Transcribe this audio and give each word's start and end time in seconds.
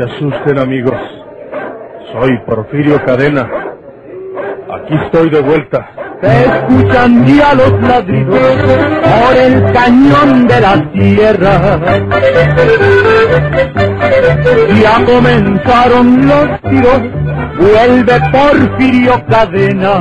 se 0.00 0.14
asusten 0.14 0.58
amigos. 0.58 0.94
Soy 2.12 2.38
Porfirio 2.46 3.02
Cadena. 3.04 3.48
Aquí 4.72 4.94
estoy 5.04 5.28
de 5.30 5.40
vuelta. 5.40 5.90
Se 6.22 6.44
escuchan 6.44 7.26
ya 7.26 7.54
los 7.54 7.82
ladridos 7.82 8.38
por 8.38 9.36
el 9.36 9.72
cañón 9.72 10.46
de 10.46 10.60
la 10.60 10.92
tierra. 10.92 11.80
Ya 14.82 15.04
comenzaron 15.04 16.26
los 16.26 16.60
tiros, 16.62 17.00
vuelve 17.58 18.20
Porfirio 18.32 19.24
Cadena. 19.26 19.98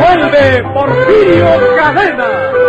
¡Vuelve 0.00 0.64
Porfirio 0.74 1.46
Cadena! 1.76 2.59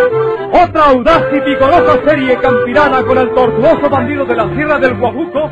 Otra 0.54 0.86
audaz 0.88 1.24
y 1.32 1.40
vigorosa 1.40 2.00
serie 2.06 2.38
campirana 2.38 3.04
con 3.04 3.18
el 3.18 3.34
tortuoso 3.34 3.90
bandido 3.90 4.26
de 4.26 4.36
la 4.36 4.54
Sierra 4.54 4.80
del 4.80 4.96
Guajuco, 4.96 5.50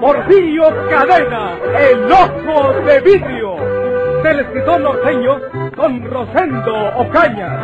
Porfirio 0.00 0.62
Cadena, 0.88 1.56
el 1.76 2.12
ojo 2.12 2.72
de 2.86 3.00
vidrio, 3.00 3.56
del 4.22 4.40
escritor 4.40 4.80
norteño 4.80 5.40
Don 5.76 6.04
Rosendo 6.08 6.72
Ocaña. 6.98 7.62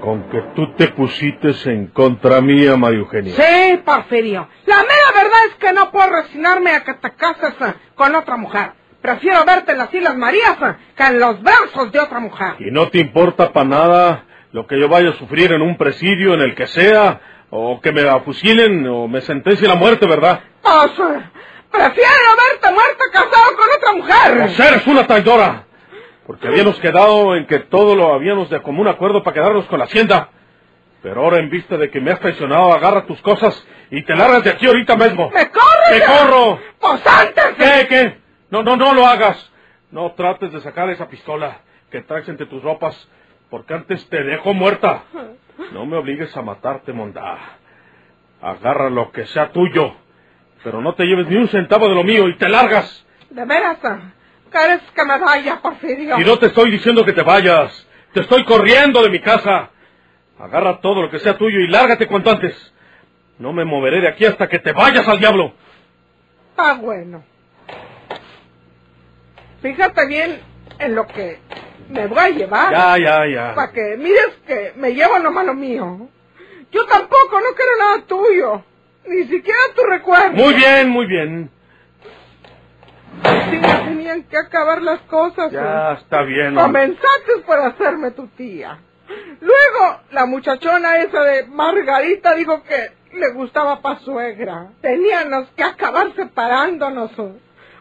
Con 0.00 0.22
que 0.30 0.40
tú 0.54 0.72
te 0.74 0.88
pusites 0.88 1.66
en 1.66 1.88
contra 1.88 2.40
mía, 2.40 2.76
María 2.76 3.00
Eugenia. 3.00 3.34
Sí, 3.34 3.76
Porfirio. 3.84 4.48
La 4.66 4.76
mera 4.76 5.12
verdad 5.14 5.46
es 5.48 5.54
que 5.56 5.72
no 5.72 5.90
puedo 5.90 6.10
resignarme 6.10 6.70
a 6.72 6.84
que 6.84 6.94
te 6.94 7.10
cases 7.12 7.54
eh, 7.60 7.74
con 7.96 8.14
otra 8.14 8.36
mujer. 8.36 8.81
Prefiero 9.02 9.44
verte 9.44 9.72
en 9.72 9.78
las 9.78 9.92
Islas 9.92 10.16
Marías 10.16 10.56
eh, 10.62 10.76
que 10.96 11.02
en 11.02 11.18
los 11.18 11.42
versos 11.42 11.90
de 11.90 11.98
otra 11.98 12.20
mujer. 12.20 12.54
Y 12.60 12.70
no 12.70 12.88
te 12.88 12.98
importa 12.98 13.52
para 13.52 13.68
nada 13.68 14.24
lo 14.52 14.66
que 14.66 14.78
yo 14.78 14.88
vaya 14.88 15.10
a 15.10 15.14
sufrir 15.14 15.52
en 15.52 15.60
un 15.60 15.76
presidio, 15.76 16.34
en 16.34 16.40
el 16.40 16.54
que 16.54 16.68
sea, 16.68 17.20
o 17.50 17.80
que 17.80 17.90
me 17.90 18.02
fusilen 18.20 18.86
o 18.86 19.08
me 19.08 19.20
sentencien 19.20 19.70
a 19.72 19.74
muerte, 19.74 20.06
¿verdad? 20.06 20.40
Pues, 20.62 20.92
eh, 20.92 21.22
prefiero 21.70 22.36
verte 22.50 22.72
muerto 22.72 23.04
casado 23.12 23.56
con 23.56 23.66
otra 23.76 23.92
mujer. 23.92 24.38
Pues 24.46 24.60
eres 24.60 24.86
una 24.86 25.06
traidora. 25.06 25.64
Porque 26.24 26.46
habíamos 26.46 26.78
quedado 26.78 27.34
en 27.34 27.46
que 27.46 27.58
todo 27.58 27.96
lo 27.96 28.14
habíamos 28.14 28.48
de 28.50 28.62
común 28.62 28.86
acuerdo 28.86 29.24
para 29.24 29.34
quedarnos 29.34 29.66
con 29.66 29.80
la 29.80 29.86
hacienda. 29.86 30.28
Pero 31.02 31.22
ahora 31.24 31.38
en 31.38 31.50
vista 31.50 31.76
de 31.76 31.90
que 31.90 32.00
me 32.00 32.12
has 32.12 32.20
traicionado, 32.20 32.72
agarra 32.72 33.04
tus 33.06 33.20
cosas 33.22 33.66
y 33.90 34.04
te 34.04 34.14
largas 34.14 34.44
de 34.44 34.50
aquí 34.50 34.66
ahorita 34.66 34.94
mismo. 34.96 35.30
¡Me 35.34 35.50
corres! 35.50 35.90
¡Te 35.90 36.04
corro! 36.04 36.60
Pues 36.78 37.02
antes... 37.04 37.44
¿Qué, 37.58 37.86
qué? 37.88 38.21
No, 38.52 38.62
no, 38.62 38.76
no 38.76 38.92
lo 38.92 39.06
hagas. 39.06 39.50
No 39.90 40.12
trates 40.12 40.52
de 40.52 40.60
sacar 40.60 40.90
esa 40.90 41.08
pistola 41.08 41.62
que 41.90 42.02
traes 42.02 42.28
entre 42.28 42.44
tus 42.44 42.62
ropas, 42.62 43.08
porque 43.48 43.72
antes 43.72 44.06
te 44.10 44.22
dejo 44.22 44.52
muerta. 44.52 45.04
No 45.72 45.86
me 45.86 45.96
obligues 45.96 46.36
a 46.36 46.42
matarte, 46.42 46.92
mondá. 46.92 47.38
Agarra 48.42 48.90
lo 48.90 49.10
que 49.10 49.26
sea 49.28 49.52
tuyo, 49.52 49.94
pero 50.62 50.82
no 50.82 50.94
te 50.94 51.04
lleves 51.06 51.28
ni 51.28 51.36
un 51.36 51.48
centavo 51.48 51.88
de 51.88 51.94
lo 51.94 52.04
mío 52.04 52.28
y 52.28 52.36
te 52.36 52.48
largas. 52.50 53.06
¿De 53.30 53.42
veras? 53.46 53.78
¿Quieres 54.50 54.82
que 54.94 55.04
me 55.06 55.18
vaya, 55.18 55.58
Porfirio? 55.62 56.20
Y 56.20 56.24
no 56.24 56.38
te 56.38 56.46
estoy 56.46 56.70
diciendo 56.70 57.06
que 57.06 57.14
te 57.14 57.22
vayas. 57.22 57.88
Te 58.12 58.20
estoy 58.20 58.44
corriendo 58.44 59.02
de 59.02 59.08
mi 59.08 59.20
casa. 59.20 59.70
Agarra 60.38 60.78
todo 60.82 61.00
lo 61.00 61.08
que 61.10 61.20
sea 61.20 61.38
tuyo 61.38 61.58
y 61.58 61.68
lárgate 61.68 62.06
cuanto 62.06 62.30
antes. 62.30 62.74
No 63.38 63.54
me 63.54 63.64
moveré 63.64 64.02
de 64.02 64.08
aquí 64.08 64.26
hasta 64.26 64.46
que 64.46 64.58
te 64.58 64.72
vayas 64.72 65.08
al 65.08 65.18
diablo. 65.18 65.54
Ah, 66.58 66.76
bueno. 66.78 67.31
Fíjate 69.62 70.06
bien 70.06 70.40
en 70.78 70.94
lo 70.94 71.06
que 71.06 71.38
me 71.88 72.06
voy 72.06 72.18
a 72.18 72.28
llevar. 72.30 72.72
Ya, 72.72 72.98
ya, 72.98 73.26
ya. 73.26 73.54
Para 73.54 73.72
que 73.72 73.96
mires 73.96 74.30
que 74.46 74.72
me 74.76 74.94
llevo 74.94 75.18
lo 75.18 75.54
mío. 75.54 76.08
Yo 76.72 76.86
tampoco 76.86 77.40
no 77.40 77.54
quiero 77.54 77.76
nada 77.78 78.02
tuyo. 78.06 78.64
Ni 79.06 79.24
siquiera 79.24 79.60
tu 79.76 79.82
recuerdo. 79.84 80.32
Muy 80.32 80.54
bien, 80.54 80.88
muy 80.88 81.06
bien. 81.06 81.50
Sí, 83.22 83.58
me 83.58 83.74
tenían 83.84 84.22
que 84.24 84.36
acabar 84.36 84.82
las 84.82 85.00
cosas. 85.02 85.52
Ya, 85.52 85.92
¿eh? 85.92 85.98
está 86.00 86.22
bien. 86.22 86.54
Comenzaste 86.54 87.38
por 87.46 87.58
hacerme 87.60 88.10
tu 88.12 88.26
tía. 88.28 88.78
Luego, 89.40 90.00
la 90.12 90.26
muchachona 90.26 90.98
esa 90.98 91.22
de 91.22 91.46
Margarita 91.46 92.34
dijo 92.34 92.62
que 92.62 92.92
le 93.16 93.32
gustaba 93.32 93.80
pa' 93.80 93.98
suegra. 93.98 94.70
Teníamos 94.80 95.48
que 95.50 95.62
acabar 95.62 96.14
separándonos. 96.14 97.10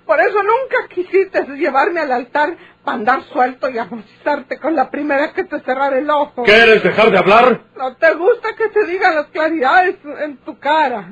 Por 0.05 0.19
eso 0.19 0.43
nunca 0.43 0.87
quisiste 0.89 1.45
llevarme 1.57 2.01
al 2.01 2.11
altar 2.11 2.57
para 2.83 2.97
andar 2.97 3.23
suelto 3.31 3.69
y 3.69 3.77
amortizarte 3.77 4.59
con 4.59 4.75
la 4.75 4.89
primera 4.89 5.33
que 5.33 5.43
te 5.43 5.59
cerrara 5.61 5.97
el 5.97 6.09
ojo. 6.09 6.43
¿Quieres 6.43 6.83
dejar 6.83 7.11
de 7.11 7.17
hablar? 7.17 7.61
No 7.77 7.95
te 7.95 8.13
gusta 8.13 8.55
que 8.55 8.67
te 8.69 8.85
digan 8.85 9.15
las 9.15 9.27
claridades 9.27 9.95
en 10.19 10.37
tu 10.37 10.57
cara. 10.59 11.09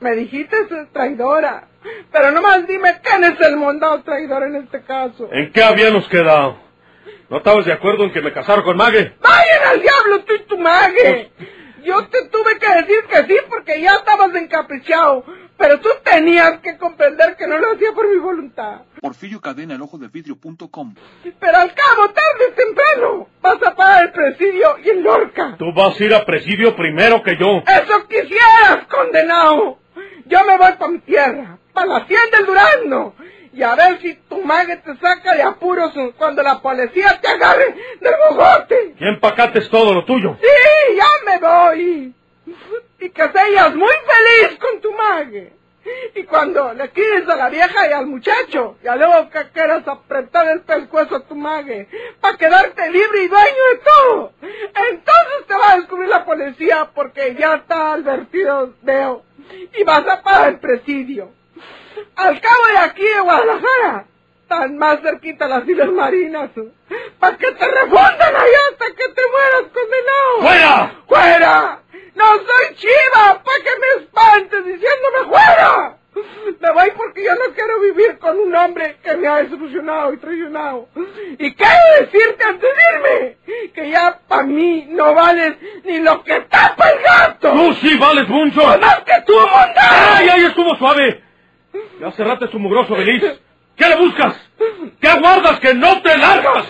Me 0.00 0.12
dijiste 0.12 0.56
traidora. 0.92 1.68
Pero 2.12 2.30
nomás 2.30 2.66
dime 2.66 3.00
quién 3.02 3.24
es 3.24 3.40
el 3.40 3.56
mondado 3.56 4.02
traidor 4.02 4.42
en 4.44 4.56
este 4.56 4.82
caso. 4.82 5.28
¿En 5.32 5.52
qué 5.52 5.62
habíamos 5.62 6.06
quedado? 6.08 6.58
¿No 7.28 7.38
estabas 7.38 7.64
de 7.64 7.72
acuerdo 7.72 8.04
en 8.04 8.12
que 8.12 8.20
me 8.20 8.32
casara 8.32 8.62
con 8.62 8.76
Mague? 8.76 9.14
¡Vayan 9.20 9.68
al 9.68 9.80
diablo 9.80 10.24
tú 10.24 10.34
y 10.34 10.42
tu 10.46 10.58
mague! 10.58 11.30
Yo 11.84 12.06
te 12.08 12.28
tuve 12.28 12.58
que 12.58 12.68
decir 12.74 13.04
que 13.08 13.24
sí 13.26 13.38
porque 13.48 13.80
ya 13.80 13.94
estabas 13.96 14.34
encaprichado. 14.34 15.24
Pero 15.56 15.78
tú 15.78 15.90
tenías 16.02 16.58
que 16.60 16.78
comprender 16.78 17.36
que 17.36 17.46
no 17.46 17.58
lo 17.58 17.72
hacía 17.72 17.92
por 17.92 18.08
mi 18.08 18.16
voluntad. 18.18 18.80
Porfirio 19.00 19.42
Cadena, 19.42 19.74
el 19.74 19.82
ojo 19.82 19.98
de 19.98 20.08
vidrio.com. 20.08 20.94
Pero 21.22 21.56
al 21.58 21.74
cabo, 21.74 22.08
tarde 22.08 22.46
o 22.50 22.52
temprano, 22.54 23.28
vas 23.42 23.62
a 23.62 23.74
pagar 23.74 24.04
el 24.04 24.12
presidio 24.12 24.78
y 24.82 24.88
el 24.88 25.02
Lorca. 25.02 25.56
Tú 25.58 25.66
vas 25.74 26.00
a 26.00 26.04
ir 26.04 26.14
a 26.14 26.24
presidio 26.24 26.74
primero 26.74 27.22
que 27.22 27.36
yo. 27.38 27.62
¡Eso 27.66 28.08
quisieras, 28.08 28.86
condenado! 28.88 29.78
Yo 30.24 30.38
me 30.46 30.56
voy 30.56 30.72
para 30.78 30.88
mi 30.92 30.98
tierra, 31.00 31.58
para 31.74 31.86
la 31.86 31.96
hacienda 31.98 32.38
del 32.38 32.46
Durando. 32.46 33.14
Y 33.52 33.62
a 33.62 33.74
ver 33.74 34.00
si 34.00 34.14
tu 34.28 34.42
mague 34.42 34.76
te 34.76 34.96
saca 34.96 35.34
de 35.34 35.42
apuros 35.42 35.92
cuando 36.16 36.42
la 36.42 36.60
policía 36.60 37.18
te 37.20 37.28
agarre 37.28 37.74
del 38.00 38.14
bogote. 38.28 38.94
Y 38.98 39.08
empacates 39.08 39.68
todo 39.68 39.92
lo 39.92 40.04
tuyo. 40.04 40.36
Sí, 40.40 40.96
ya 40.96 41.08
me 41.26 41.38
voy. 41.38 42.14
Y 43.00 43.10
que 43.10 43.28
seas 43.32 43.74
muy 43.74 43.92
feliz 44.06 44.58
con 44.58 44.80
tu 44.80 44.92
mague. 44.92 45.52
Y 46.14 46.24
cuando 46.24 46.72
le 46.74 46.90
quieres 46.90 47.28
a 47.28 47.36
la 47.36 47.48
vieja 47.48 47.88
y 47.88 47.92
al 47.92 48.06
muchacho, 48.06 48.76
ya 48.82 48.96
luego 48.96 49.30
que 49.30 49.48
quieras 49.50 49.86
apretar 49.88 50.48
el 50.48 50.60
pescuezo 50.60 51.16
a 51.16 51.20
tu 51.20 51.34
mague, 51.34 51.88
para 52.20 52.36
quedarte 52.36 52.90
libre 52.90 53.22
y 53.24 53.28
dueño 53.28 53.64
de 53.72 53.80
todo. 53.82 54.32
Entonces 54.42 55.46
te 55.48 55.54
va 55.54 55.72
a 55.72 55.76
descubrir 55.78 56.08
la 56.08 56.24
policía 56.24 56.90
porque 56.94 57.34
ya 57.38 57.56
está 57.56 57.94
advertido, 57.94 58.74
veo. 58.82 59.24
Y 59.76 59.82
vas 59.84 60.06
a 60.06 60.22
pagar 60.22 60.50
el 60.50 60.60
presidio. 60.60 61.32
Al 62.16 62.40
cabo 62.40 62.66
de 62.66 62.78
aquí 62.78 63.02
de 63.02 63.20
Guadalajara, 63.20 64.06
están 64.42 64.78
más 64.78 65.00
cerquita 65.00 65.48
las 65.48 65.66
Islas 65.68 65.90
Marinas, 65.90 66.50
para 67.18 67.36
que 67.36 67.52
te 67.52 67.68
refundan 67.68 68.36
allá 68.36 68.58
hasta 68.72 68.86
que 68.86 69.08
te 69.08 69.22
mueras 69.30 69.72
condenado. 69.72 70.40
¡Fuera! 70.40 70.94
¡Fuera! 71.06 71.80
¡No 72.14 72.24
soy 72.24 72.74
chiva! 72.76 73.42
¡Para 73.42 73.58
que 73.64 73.70
me 73.80 74.02
espantes 74.04 74.64
diciéndome 74.64 75.28
fuera! 75.28 75.96
Me 76.60 76.72
voy 76.72 76.90
porque 76.96 77.24
yo 77.24 77.34
no 77.36 77.54
quiero 77.54 77.80
vivir 77.80 78.18
con 78.18 78.38
un 78.38 78.54
hombre 78.54 78.98
que 79.02 79.16
me 79.16 79.28
ha 79.28 79.36
desilusionado 79.36 80.12
y 80.12 80.18
traicionado. 80.18 80.88
Y 81.38 81.54
quiero 81.54 81.80
decirte 82.00 82.44
antes 82.44 82.68
de 82.76 82.82
irme 82.92 83.36
que 83.72 83.90
ya 83.90 84.18
para 84.28 84.42
mí 84.42 84.86
no 84.90 85.14
vales 85.14 85.54
ni 85.84 85.98
lo 86.00 86.22
que 86.24 86.40
tapa 86.40 86.90
el 86.90 87.02
gato. 87.02 87.52
¡Tú 87.52 87.72
sí 87.74 87.96
vales 87.96 88.28
mucho! 88.28 88.60
¡Más 88.78 89.00
que 89.04 89.22
tú, 89.24 89.34
mondado! 89.34 90.16
¡Ay, 90.16 90.28
ay, 90.28 90.44
estuvo 90.46 90.76
suave! 90.76 91.22
Ya 92.00 92.10
cerraste 92.12 92.48
su 92.48 92.58
mugroso 92.58 92.94
feliz. 92.96 93.22
¿Qué 93.76 93.88
le 93.88 93.96
buscas? 93.96 94.34
¿Qué 95.00 95.08
aguardas 95.08 95.60
que 95.60 95.74
no 95.74 96.02
te 96.02 96.16
largas? 96.16 96.66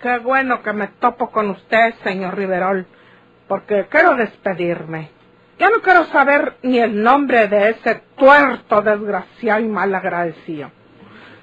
Qué 0.00 0.18
bueno 0.20 0.62
que 0.62 0.72
me 0.72 0.86
topo 0.88 1.30
con 1.30 1.50
usted, 1.50 1.94
señor 2.04 2.36
Riverol, 2.36 2.86
porque 3.48 3.86
quiero 3.90 4.14
despedirme. 4.16 5.10
Ya 5.58 5.70
no 5.70 5.80
quiero 5.82 6.04
saber 6.06 6.56
ni 6.62 6.78
el 6.78 7.02
nombre 7.02 7.48
de 7.48 7.70
ese 7.70 8.02
tuerto 8.16 8.80
desgraciado 8.82 9.60
y 9.60 9.68
mal 9.68 9.92
agradecido. 9.94 10.70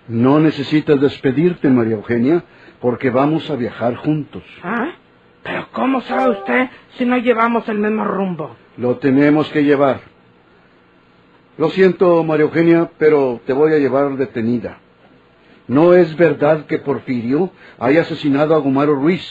No 0.08 0.40
necesitas 0.40 1.02
despedirte, 1.02 1.68
María 1.70 1.96
Eugenia, 1.96 2.44
porque 2.80 3.10
vamos 3.10 3.50
a 3.50 3.56
viajar 3.56 3.96
juntos. 3.96 4.44
¿Ah? 4.64 4.92
Pero 5.44 5.68
¿cómo 5.74 6.02
sabe 6.02 6.32
usted 6.32 6.70
si 6.98 7.06
no 7.06 7.18
llevamos 7.18 7.68
el 7.68 7.80
mismo 7.80 8.06
rumbo? 8.06 8.56
Lo 8.78 8.98
tenemos 8.98 9.50
que 9.50 9.64
llevar. 9.64 10.02
Lo 11.58 11.70
siento, 11.70 12.24
María 12.24 12.46
Eugenia, 12.46 12.90
pero 12.98 13.42
te 13.46 13.54
voy 13.54 13.74
a 13.74 13.78
llevar 13.78 14.16
detenida. 14.18 14.80
no 15.68 15.94
es 15.94 16.16
verdad 16.16 16.66
que 16.68 16.78
Porfirio 16.80 17.50
haya 17.80 18.02
asesinado 18.02 18.54
a 18.56 18.60
Gumaro 18.60 18.94
Ruiz. 18.96 19.24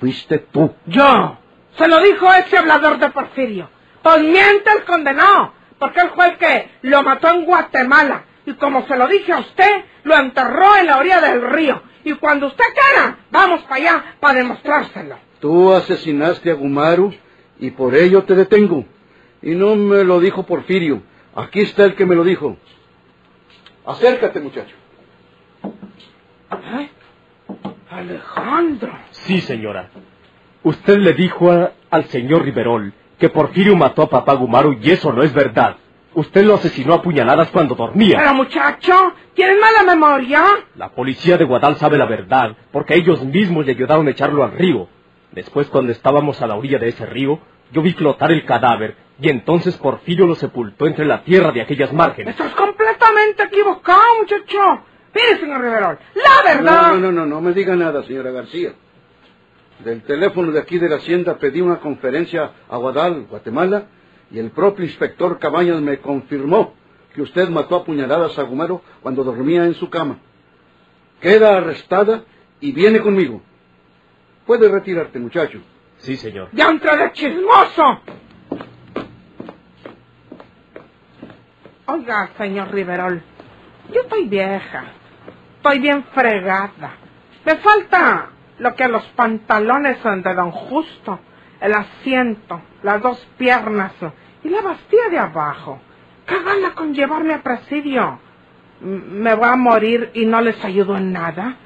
Fuiste 0.00 0.38
tú. 0.38 0.72
Yo. 0.86 1.38
Se 1.76 1.88
lo 1.88 2.00
dijo 2.00 2.32
ese 2.32 2.58
hablador 2.58 2.98
de 2.98 3.10
Porfirio. 3.10 3.70
Pues 4.02 4.20
miente 4.20 4.70
el 4.76 4.84
condenado, 4.84 5.54
porque 5.78 6.00
él 6.00 6.10
fue 6.14 6.30
el 6.30 6.38
que 6.38 6.70
lo 6.82 7.02
mató 7.02 7.28
en 7.28 7.44
Guatemala. 7.44 8.24
Y 8.44 8.54
como 8.54 8.86
se 8.86 8.96
lo 8.96 9.06
dije 9.06 9.32
a 9.32 9.38
usted, 9.38 9.84
lo 10.02 10.16
enterró 10.16 10.76
en 10.76 10.86
la 10.86 10.98
orilla 10.98 11.20
del 11.20 11.42
río. 11.42 11.82
Y 12.04 12.14
cuando 12.14 12.48
usted 12.48 12.64
quiera, 12.74 13.18
vamos 13.30 13.62
para 13.62 13.76
allá 13.76 14.04
para 14.18 14.38
demostrárselo. 14.38 15.16
Tú 15.40 15.72
asesinaste 15.72 16.50
a 16.50 16.54
Gumaru 16.54 17.14
y 17.58 17.70
por 17.70 17.94
ello 17.94 18.24
te 18.24 18.34
detengo. 18.34 18.84
Y 19.40 19.54
no 19.54 19.76
me 19.76 20.04
lo 20.04 20.20
dijo 20.20 20.44
Porfirio. 20.44 21.02
Aquí 21.34 21.60
está 21.60 21.84
el 21.84 21.94
que 21.94 22.06
me 22.06 22.14
lo 22.14 22.24
dijo. 22.24 22.56
Acércate, 23.86 24.40
muchacho. 24.40 24.74
¿Eh? 26.50 26.90
Alejandro. 27.90 28.92
Sí, 29.10 29.40
señora. 29.40 29.90
Usted 30.64 30.98
le 30.98 31.12
dijo 31.14 31.50
a- 31.50 31.72
al 31.90 32.04
señor 32.06 32.44
Riverol 32.44 32.92
que 33.18 33.28
Porfirio 33.28 33.76
mató 33.76 34.02
a 34.02 34.10
papá 34.10 34.34
Gumaru 34.34 34.78
y 34.80 34.90
eso 34.90 35.12
no 35.12 35.22
es 35.22 35.32
verdad. 35.32 35.76
Usted 36.14 36.44
lo 36.44 36.54
asesinó 36.54 36.94
a 36.94 37.02
puñaladas 37.02 37.48
cuando 37.50 37.74
dormía. 37.74 38.18
Pero 38.18 38.34
muchacho, 38.34 39.14
¿tienes 39.34 39.56
mala 39.58 39.82
memoria? 39.94 40.44
La 40.76 40.90
policía 40.90 41.38
de 41.38 41.44
Guadal 41.44 41.76
sabe 41.76 41.96
la 41.96 42.04
verdad, 42.06 42.54
porque 42.70 42.94
ellos 42.96 43.24
mismos 43.24 43.64
le 43.64 43.72
ayudaron 43.72 44.06
a 44.06 44.10
echarlo 44.10 44.44
al 44.44 44.52
río. 44.52 44.88
Después, 45.32 45.68
cuando 45.68 45.90
estábamos 45.92 46.42
a 46.42 46.46
la 46.46 46.56
orilla 46.56 46.78
de 46.78 46.88
ese 46.88 47.06
río, 47.06 47.38
yo 47.72 47.80
vi 47.80 47.92
flotar 47.94 48.30
el 48.30 48.44
cadáver, 48.44 48.94
y 49.18 49.30
entonces 49.30 49.76
Porfirio 49.78 50.26
lo 50.26 50.34
sepultó 50.34 50.86
entre 50.86 51.06
la 51.06 51.22
tierra 51.22 51.50
de 51.52 51.62
aquellas 51.62 51.92
márgenes. 51.94 52.32
Estás 52.38 52.54
completamente 52.54 53.44
equivocado, 53.44 54.02
muchacho. 54.20 54.58
Mire, 55.14 55.40
señor 55.40 55.62
Riverol, 55.62 55.98
la 56.14 56.54
verdad... 56.54 56.88
No, 56.92 56.96
no, 56.98 57.00
no, 57.00 57.12
no, 57.12 57.26
no 57.26 57.40
me 57.40 57.52
diga 57.54 57.74
nada, 57.74 58.02
señora 58.02 58.30
García. 58.30 58.72
Del 59.84 60.02
teléfono 60.02 60.52
de 60.52 60.60
aquí 60.60 60.78
de 60.78 60.88
la 60.88 60.96
hacienda 60.96 61.38
pedí 61.38 61.60
una 61.60 61.80
conferencia 61.80 62.52
a 62.68 62.76
Guadal, 62.76 63.26
Guatemala, 63.28 63.86
y 64.30 64.38
el 64.38 64.50
propio 64.50 64.84
inspector 64.84 65.38
Cabañas 65.38 65.80
me 65.80 65.98
confirmó 65.98 66.74
que 67.14 67.22
usted 67.22 67.48
mató 67.48 67.76
a 67.76 67.84
puñaladas 67.84 68.38
a 68.38 68.42
Gumaro 68.42 68.82
cuando 69.02 69.24
dormía 69.24 69.64
en 69.64 69.74
su 69.74 69.90
cama. 69.90 70.18
Queda 71.20 71.56
arrestada 71.56 72.24
y 72.60 72.72
viene 72.72 73.00
conmigo. 73.00 73.42
Puede 74.46 74.68
retirarte, 74.68 75.18
muchacho. 75.18 75.60
Sí, 75.98 76.16
señor. 76.16 76.48
¡Ya 76.52 76.68
entré 76.68 76.96
de 76.96 77.12
chismoso! 77.12 78.00
Oiga, 81.86 82.30
señor 82.38 82.72
Riverol, 82.72 83.22
yo 83.92 84.00
estoy 84.00 84.26
vieja, 84.26 84.84
estoy 85.56 85.78
bien 85.80 86.04
fregada. 86.14 86.96
Me 87.44 87.56
falta 87.56 88.30
lo 88.62 88.76
que 88.76 88.86
los 88.86 89.02
pantalones 89.16 89.98
son 90.04 90.22
de 90.22 90.34
don 90.34 90.52
Justo, 90.52 91.18
el 91.60 91.74
asiento, 91.74 92.60
las 92.84 93.02
dos 93.02 93.18
piernas 93.36 93.92
y 94.44 94.48
la 94.48 94.60
bastilla 94.60 95.08
de 95.10 95.18
abajo. 95.18 95.80
¿Qué 96.24 96.36
gana 96.40 96.72
con 96.72 96.94
llevarme 96.94 97.34
a 97.34 97.42
presidio? 97.42 98.20
¿Me 98.80 99.34
voy 99.34 99.48
a 99.48 99.56
morir 99.56 100.12
y 100.14 100.26
no 100.26 100.40
les 100.40 100.64
ayudo 100.64 100.96
en 100.96 101.12
nada? 101.12 101.56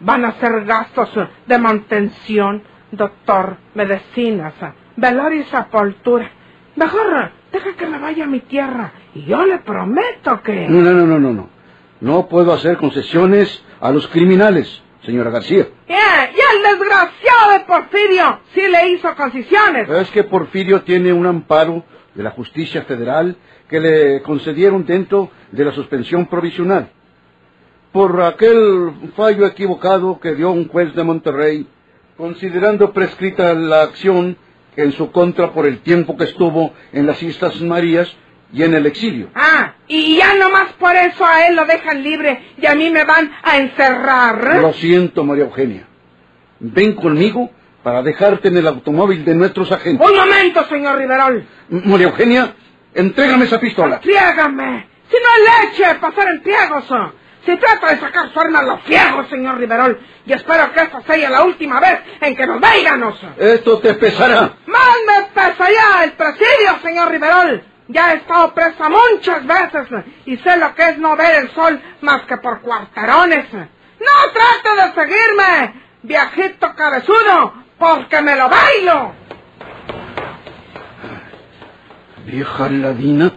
Van 0.00 0.24
a 0.24 0.28
hacer 0.28 0.64
gastos 0.64 1.10
de 1.46 1.58
mantención, 1.58 2.62
doctor, 2.90 3.58
medicinas, 3.74 4.54
velorio 4.96 5.42
y 5.42 5.44
sepultura. 5.44 6.30
Mejor 6.74 7.32
deja 7.52 7.74
que 7.74 7.86
me 7.86 7.98
vaya 7.98 8.24
a 8.24 8.28
mi 8.28 8.40
tierra 8.40 8.92
y 9.14 9.24
yo 9.24 9.44
le 9.44 9.58
prometo 9.58 10.42
que... 10.42 10.68
No, 10.68 10.80
no, 10.80 10.92
no, 10.94 11.18
no, 11.18 11.32
no. 11.34 11.48
No 12.00 12.28
puedo 12.28 12.54
hacer 12.54 12.78
concesiones 12.78 13.62
a 13.78 13.90
los 13.90 14.08
criminales, 14.08 14.82
señora 15.06 15.30
García. 15.30 15.68
Yeah, 15.86 16.30
y 16.34 16.56
el 16.56 16.78
desgraciado 16.78 17.52
de 17.52 17.60
Porfirio 17.60 18.40
sí 18.52 18.62
le 18.68 18.90
hizo 18.90 19.14
concesiones. 19.14 19.88
Es 19.88 20.10
que 20.10 20.24
Porfirio 20.24 20.82
tiene 20.82 21.12
un 21.12 21.26
amparo 21.26 21.84
de 22.14 22.22
la 22.22 22.32
justicia 22.32 22.82
federal 22.82 23.36
que 23.68 23.80
le 23.80 24.22
concedieron 24.22 24.84
dentro 24.84 25.30
de 25.52 25.64
la 25.64 25.72
suspensión 25.72 26.26
provisional. 26.26 26.90
Por 27.92 28.20
aquel 28.20 28.92
fallo 29.16 29.46
equivocado 29.46 30.20
que 30.20 30.34
dio 30.34 30.50
un 30.50 30.68
juez 30.68 30.94
de 30.94 31.04
Monterrey, 31.04 31.66
considerando 32.16 32.92
prescrita 32.92 33.54
la 33.54 33.82
acción 33.82 34.36
en 34.76 34.92
su 34.92 35.10
contra 35.12 35.52
por 35.52 35.66
el 35.66 35.78
tiempo 35.80 36.16
que 36.16 36.24
estuvo 36.24 36.74
en 36.92 37.06
las 37.06 37.22
Islas 37.22 37.60
Marías 37.62 38.14
y 38.52 38.62
en 38.62 38.74
el 38.74 38.86
exilio. 38.86 39.28
Ah, 39.34 39.74
y 39.88 40.16
ya 40.16 40.34
nomás 40.34 40.72
por 40.74 40.94
eso 40.94 41.24
a 41.24 41.46
él 41.46 41.56
lo 41.56 41.64
dejan 41.64 42.02
libre 42.02 42.52
y 42.58 42.66
a 42.66 42.74
mí 42.74 42.90
me 42.90 43.04
van 43.04 43.30
a 43.42 43.56
encerrar. 43.58 44.60
Lo 44.60 44.72
siento, 44.72 45.24
María 45.24 45.44
Eugenia. 45.44 45.86
Ven 46.60 46.94
conmigo 46.94 47.50
para 47.82 48.02
dejarte 48.02 48.48
en 48.48 48.56
el 48.56 48.66
automóvil 48.66 49.24
de 49.24 49.34
nuestros 49.34 49.70
agentes. 49.72 50.06
Un 50.06 50.16
momento, 50.16 50.64
señor 50.68 50.98
Riverol. 50.98 51.46
María 51.68 52.06
Eugenia, 52.08 52.54
entrégame 52.94 53.44
esa 53.44 53.60
pistola. 53.60 54.00
Friégame. 54.00 54.88
Si 55.10 55.16
no 55.16 55.28
hay 55.30 55.68
leche, 55.68 55.94
pasar 56.00 56.28
en 56.28 56.42
pliegos. 56.42 56.84
Si 57.44 57.56
trata 57.58 57.94
de 57.94 58.00
sacar 58.00 58.32
su 58.32 58.40
arma, 58.40 58.60
lo 58.62 58.78
friego, 58.78 59.24
señor 59.28 59.58
Riverol. 59.58 60.00
Y 60.26 60.32
espero 60.32 60.72
que 60.72 60.80
esta 60.80 61.00
sea 61.02 61.30
la 61.30 61.44
última 61.44 61.78
vez 61.78 62.00
en 62.20 62.34
que 62.34 62.44
nos 62.44 62.60
veiganos. 62.60 63.20
Esto 63.38 63.78
te 63.78 63.94
pesará. 63.94 64.54
Más 64.66 64.96
me 65.06 65.26
pesa 65.32 65.70
ya 65.70 66.04
el 66.04 66.12
presidio, 66.12 66.78
señor 66.82 67.08
Riverol. 67.12 67.62
Ya 67.88 68.12
he 68.12 68.16
estado 68.16 68.52
presa 68.52 68.88
muchas 68.88 69.46
veces 69.46 70.04
y 70.24 70.36
sé 70.38 70.56
lo 70.56 70.74
que 70.74 70.88
es 70.90 70.98
no 70.98 71.16
ver 71.16 71.44
el 71.44 71.50
sol 71.52 71.80
más 72.00 72.22
que 72.22 72.36
por 72.38 72.60
cuarterones. 72.60 73.46
No 73.52 74.32
trate 74.32 74.82
de 74.82 74.94
seguirme, 74.94 75.82
viejito 76.02 76.74
cabezudo, 76.74 77.54
porque 77.78 78.20
me 78.22 78.36
lo 78.36 78.48
bailo. 78.48 79.12
Vieja 82.24 82.68
ladina. 82.68 83.32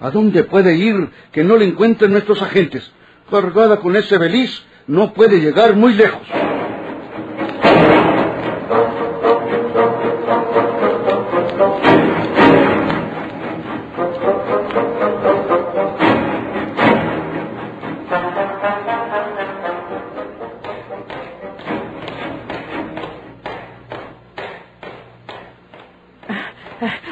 ¿A 0.00 0.10
dónde 0.10 0.42
puede 0.44 0.74
ir 0.74 1.10
que 1.32 1.44
no 1.44 1.56
le 1.56 1.66
encuentren 1.66 2.12
nuestros 2.12 2.42
agentes? 2.42 2.92
Cargada 3.30 3.78
con 3.78 3.96
ese 3.96 4.18
beliz, 4.18 4.66
no 4.86 5.14
puede 5.14 5.40
llegar 5.40 5.74
muy 5.74 5.94
lejos. 5.94 6.26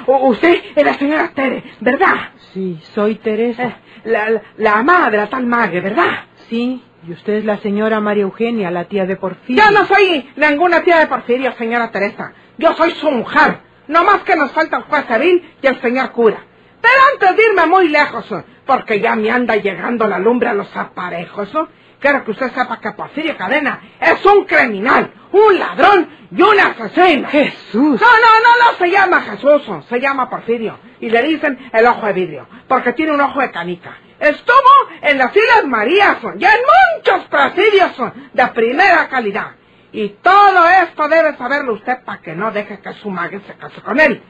Usted 0.06 0.60
es 0.76 0.84
la 0.84 0.94
señora 0.94 1.30
Tere, 1.34 1.62
¿verdad? 1.80 2.14
Sí, 2.52 2.78
soy 2.94 3.16
Teresa. 3.16 3.64
Eh, 3.64 3.76
La, 4.04 4.28
la, 4.30 4.42
la 4.58 4.78
amada 4.78 5.10
de 5.10 5.16
la 5.16 5.26
tal 5.28 5.46
Mague, 5.46 5.80
¿verdad? 5.80 6.24
Sí, 6.48 6.82
y 7.06 7.12
usted 7.12 7.34
es 7.34 7.44
la 7.44 7.56
señora 7.58 8.00
María 8.00 8.24
Eugenia, 8.24 8.70
la 8.70 8.84
tía 8.84 9.06
de 9.06 9.16
Porfirio. 9.16 9.62
Yo 9.64 9.70
no 9.70 9.86
soy 9.86 10.28
ninguna 10.36 10.82
tía 10.82 10.98
de 10.98 11.06
Porfirio, 11.06 11.52
señora 11.52 11.90
Teresa. 11.90 12.32
Yo 12.58 12.72
soy 12.74 12.90
su 12.92 13.10
mujer. 13.10 13.58
No 13.88 14.04
más 14.04 14.22
que 14.22 14.36
nos 14.36 14.52
falta 14.52 14.76
el 14.78 14.82
juez 14.84 15.04
civil 15.06 15.54
y 15.62 15.66
el 15.66 15.80
señor 15.80 16.10
cura. 16.12 16.38
Pero 16.80 16.94
antes 17.14 17.36
de 17.36 17.50
irme 17.50 17.66
muy 17.66 17.88
lejos, 17.88 18.26
porque 18.66 19.00
ya 19.00 19.16
me 19.16 19.30
anda 19.30 19.56
llegando 19.56 20.06
la 20.06 20.18
lumbre 20.18 20.48
a 20.50 20.54
los 20.54 20.74
aparejos, 20.76 21.52
¿no? 21.54 21.68
Quiero 22.04 22.22
que 22.22 22.32
usted 22.32 22.52
sepa 22.52 22.78
que 22.80 22.92
Porfirio 22.92 23.34
Cadena 23.34 23.80
es 23.98 24.22
un 24.26 24.44
criminal, 24.44 25.10
un 25.32 25.58
ladrón 25.58 26.06
y 26.30 26.42
un 26.42 26.60
asesino. 26.60 27.26
Jesús. 27.30 27.98
No, 27.98 28.06
no, 28.06 28.40
no, 28.42 28.72
no 28.72 28.78
se 28.78 28.90
llama 28.90 29.22
Jesús, 29.22 29.62
se 29.88 30.00
llama 30.00 30.28
Porfirio. 30.28 30.78
Y 31.00 31.08
le 31.08 31.22
dicen 31.22 31.70
el 31.72 31.86
ojo 31.86 32.04
de 32.06 32.12
vidrio, 32.12 32.46
porque 32.68 32.92
tiene 32.92 33.12
un 33.12 33.22
ojo 33.22 33.40
de 33.40 33.50
canica. 33.50 33.96
Estuvo 34.20 34.90
en 35.00 35.16
las 35.16 35.34
Islas 35.34 35.64
Marías 35.64 36.18
y 36.38 36.44
en 36.44 36.60
muchos 36.98 37.24
presidios 37.24 37.92
de 38.34 38.46
primera 38.48 39.08
calidad. 39.08 39.52
Y 39.90 40.10
todo 40.20 40.68
esto 40.68 41.08
debe 41.08 41.34
saberlo 41.38 41.72
usted 41.72 42.04
para 42.04 42.20
que 42.20 42.34
no 42.34 42.50
deje 42.50 42.80
que 42.80 42.92
su 42.94 43.08
madre 43.08 43.40
se 43.46 43.54
case 43.54 43.80
con 43.80 43.98
él. 43.98 44.22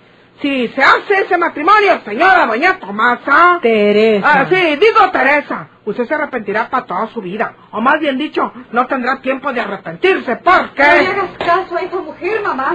Si 0.43 0.69
se 0.69 0.83
hace 0.83 1.23
ese 1.25 1.38
matrimonio, 1.38 2.00
señora 2.05 2.47
doña 2.47 2.79
Tomasa... 2.79 3.59
Teresa. 3.62 4.26
Ah, 4.31 4.47
sí, 4.49 4.76
digo 4.76 5.11
Teresa. 5.11 5.69
Usted 5.87 6.07
se 6.07 6.14
arrepentirá 6.14 6.69
para 6.69 6.85
toda 6.87 7.07
su 7.09 7.21
vida. 7.21 7.55
O 7.71 7.81
más 7.81 7.99
bien 8.00 8.19
dicho, 8.19 8.53
no 8.73 8.87
tendrá 8.87 9.21
tiempo 9.21 9.53
de 9.53 9.61
arrepentirse 9.61 10.37
porque... 10.37 10.83
No 10.83 10.95
le 10.95 11.07
hagas 11.07 11.31
caso 11.38 11.76
a 11.76 11.81
esa 11.81 11.97
mujer, 11.97 12.43
mamá. 12.43 12.75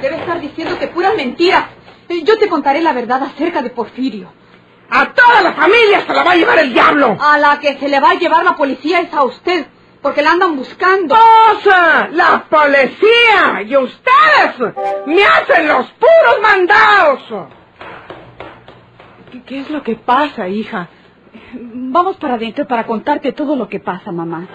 Debe 0.00 0.16
estar 0.16 0.40
diciéndote 0.40 0.88
puras 0.88 1.14
mentiras. 1.16 1.64
Eh, 2.08 2.22
Yo 2.24 2.38
te 2.38 2.48
contaré 2.48 2.80
la 2.82 2.92
verdad 2.92 3.22
acerca 3.22 3.62
de 3.62 3.70
Porfirio. 3.70 4.32
A 4.90 5.06
toda 5.12 5.40
la 5.40 5.52
familia 5.54 6.02
se 6.06 6.12
la 6.12 6.22
va 6.22 6.32
a 6.32 6.36
llevar 6.36 6.58
el 6.58 6.72
diablo. 6.72 7.16
A 7.20 7.38
la 7.38 7.58
que 7.58 7.78
se 7.78 7.88
le 7.88 7.98
va 8.00 8.10
a 8.10 8.14
llevar 8.14 8.44
la 8.44 8.54
policía 8.56 9.00
es 9.00 9.14
a 9.14 9.22
usted, 9.24 9.66
porque 10.02 10.20
la 10.20 10.32
andan 10.32 10.54
buscando. 10.56 11.14
¡Cosa! 11.16 12.08
¡La 12.12 12.44
policía! 12.50 13.62
¡Y 13.66 13.74
ustedes! 13.76 14.74
¡Me 15.06 15.24
hacen 15.24 15.68
los 15.68 15.86
puros 16.22 16.42
mandados! 16.42 17.48
¿Qué, 19.30 19.42
qué 19.42 19.60
es 19.60 19.70
lo 19.70 19.82
que 19.82 19.96
pasa, 19.96 20.48
hija? 20.48 20.88
Vamos 21.54 22.16
para 22.16 22.34
adentro 22.34 22.66
para 22.66 22.86
contarte 22.86 23.32
todo 23.32 23.56
lo 23.56 23.68
que 23.68 23.80
pasa, 23.80 24.12
mamá. 24.12 24.46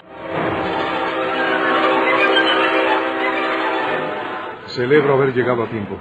Celebro 4.66 5.14
haber 5.14 5.34
llegado 5.34 5.64
a 5.64 5.66
tiempo. 5.66 5.96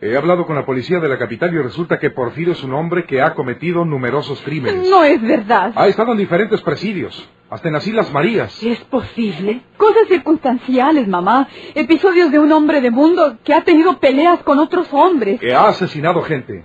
He 0.00 0.16
hablado 0.16 0.44
con 0.44 0.56
la 0.56 0.66
policía 0.66 0.98
de 1.00 1.08
la 1.08 1.18
capital 1.18 1.54
y 1.54 1.58
resulta 1.58 1.98
que 1.98 2.10
Porfirio 2.10 2.52
es 2.52 2.62
un 2.62 2.74
hombre 2.74 3.04
que 3.06 3.22
ha 3.22 3.34
cometido 3.34 3.84
numerosos 3.84 4.40
crímenes. 4.42 4.88
No 4.88 5.02
es 5.04 5.22
verdad. 5.22 5.72
Ha 5.76 5.86
estado 5.86 6.12
en 6.12 6.18
diferentes 6.18 6.60
presidios, 6.60 7.26
hasta 7.48 7.68
en 7.68 7.74
las 7.74 7.86
Islas 7.86 8.12
Marías. 8.12 8.62
¿Es 8.62 8.80
posible? 8.80 9.62
Cosas 9.76 10.06
circunstanciales, 10.08 11.08
mamá. 11.08 11.48
Episodios 11.74 12.30
de 12.30 12.38
un 12.38 12.52
hombre 12.52 12.80
de 12.80 12.90
mundo 12.90 13.38
que 13.44 13.54
ha 13.54 13.62
tenido 13.62 13.98
peleas 13.98 14.42
con 14.42 14.58
otros 14.58 14.88
hombres. 14.92 15.40
Que 15.40 15.54
ha 15.54 15.68
asesinado 15.68 16.22
gente. 16.22 16.64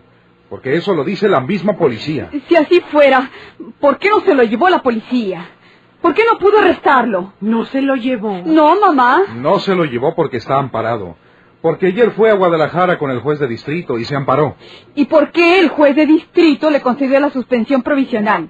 Porque 0.50 0.74
eso 0.76 0.94
lo 0.96 1.04
dice 1.04 1.30
la 1.30 1.40
misma 1.40 1.78
policía. 1.78 2.30
Si 2.48 2.56
así 2.56 2.82
fuera, 2.92 3.30
¿por 3.80 4.00
qué 4.00 4.10
no 4.10 4.20
se 4.22 4.34
lo 4.34 4.44
llevó 4.44 4.68
la 4.68 4.82
policía? 4.82 5.48
¿Por 6.02 6.14
qué 6.14 6.24
no 6.30 6.40
pudo 6.40 6.60
arrestarlo? 6.60 7.34
No 7.40 7.66
se 7.66 7.82
lo 7.82 7.96
llevó. 7.96 8.42
No, 8.46 8.80
mamá. 8.80 9.22
No 9.36 9.60
se 9.60 9.76
lo 9.76 9.86
llevó 9.86 10.16
porque 10.16 10.38
está 10.38 10.58
amparado. 10.58 11.16
Porque 11.62 11.88
ayer 11.88 12.12
fue 12.12 12.32
a 12.32 12.36
Guadalajara 12.36 12.98
con 12.98 13.12
el 13.12 13.20
juez 13.20 13.40
de 13.40 13.48
distrito 13.48 14.00
y 14.00 14.06
se 14.06 14.16
amparó. 14.16 14.56
¿Y 14.96 15.06
por 15.06 15.32
qué 15.32 15.60
el 15.60 15.70
juez 15.70 15.96
de 15.96 16.06
distrito 16.06 16.70
le 16.70 16.82
concedió 16.82 17.20
la 17.20 17.32
suspensión 17.32 17.82
provisional? 17.82 18.50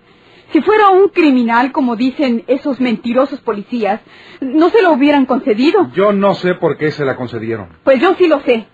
Si 0.51 0.61
fuera 0.61 0.89
un 0.89 1.09
criminal, 1.09 1.71
como 1.71 1.95
dicen 1.95 2.43
esos 2.47 2.79
mentirosos 2.79 3.39
policías, 3.41 4.01
no 4.41 4.69
se 4.69 4.81
lo 4.81 4.93
hubieran 4.93 5.25
concedido. 5.25 5.91
Yo 5.93 6.11
no 6.11 6.33
sé 6.33 6.55
por 6.55 6.77
qué 6.77 6.91
se 6.91 7.05
la 7.05 7.15
concedieron. 7.15 7.69
Pues 7.83 7.99
yo 7.99 8.15
sí 8.15 8.27
lo 8.27 8.41
sé. 8.41 8.67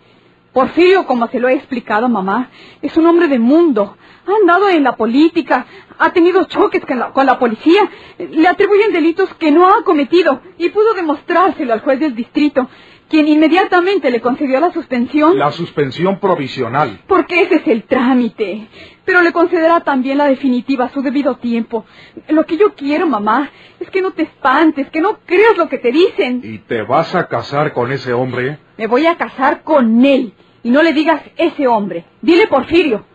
Porfirio, 0.53 1.05
como 1.05 1.27
se 1.27 1.39
lo 1.39 1.49
he 1.49 1.53
explicado, 1.53 2.07
mamá, 2.07 2.49
es 2.81 2.95
un 2.95 3.05
hombre 3.07 3.27
de 3.27 3.39
mundo. 3.39 3.97
Ha 4.25 4.31
andado 4.41 4.69
en 4.69 4.83
la 4.83 4.95
política, 4.95 5.65
ha 5.99 6.13
tenido 6.13 6.45
choques 6.45 6.85
con 6.85 6.97
la, 6.97 7.11
con 7.11 7.25
la 7.25 7.37
policía, 7.37 7.89
le 8.17 8.47
atribuyen 8.47 8.93
delitos 8.93 9.33
que 9.35 9.51
no 9.51 9.67
ha 9.67 9.83
cometido 9.83 10.41
y 10.57 10.69
pudo 10.69 10.93
demostrárselo 10.93 11.73
al 11.73 11.81
juez 11.81 11.99
del 11.99 12.15
distrito, 12.15 12.69
quien 13.09 13.27
inmediatamente 13.27 14.09
le 14.09 14.21
concedió 14.21 14.59
la 14.59 14.71
suspensión. 14.71 15.37
La 15.37 15.51
suspensión 15.51 16.19
provisional. 16.19 17.01
Porque 17.07 17.41
ese 17.41 17.55
es 17.55 17.67
el 17.67 17.83
trámite. 17.83 18.67
Pero 19.05 19.21
le 19.21 19.31
concederá 19.31 19.81
también 19.81 20.17
la 20.17 20.25
definitiva 20.25 20.85
a 20.85 20.89
su 20.89 21.01
debido 21.01 21.37
tiempo. 21.37 21.85
Lo 22.29 22.45
que 22.45 22.57
yo 22.57 22.73
quiero, 22.73 23.07
mamá, 23.07 23.51
es 23.79 23.89
que 23.89 24.01
no 24.01 24.11
te 24.11 24.23
espantes, 24.23 24.89
que 24.89 25.01
no 25.01 25.19
creas 25.25 25.57
lo 25.57 25.69
que 25.69 25.77
te 25.77 25.91
dicen. 25.91 26.41
¿Y 26.43 26.59
te 26.59 26.81
vas 26.81 27.13
a 27.13 27.27
casar 27.27 27.73
con 27.73 27.91
ese 27.91 28.13
hombre? 28.13 28.57
Me 28.77 28.87
voy 28.87 29.05
a 29.05 29.15
casar 29.15 29.61
con 29.63 30.03
él. 30.03 30.33
Y 30.63 30.71
no 30.71 30.81
le 30.81 30.93
digas 30.93 31.21
ese 31.37 31.67
hombre. 31.67 32.05
Dile 32.21 32.47
Porfirio. 32.47 33.05